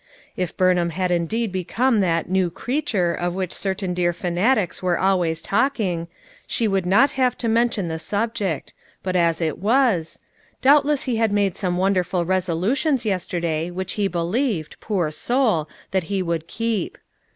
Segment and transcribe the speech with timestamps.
[0.35, 5.41] If Burnham had indeed become that "new creature" of which certain dear fanatics were always
[5.41, 6.07] talking,
[6.47, 10.17] she would not have to mention the subject; but as it was—
[10.63, 16.03] Doubtless he had made some wonderful resolutions yesterday which he believed, poor soul 1 that
[16.05, 16.97] he would keep.